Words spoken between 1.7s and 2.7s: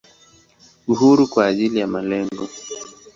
ya malengo.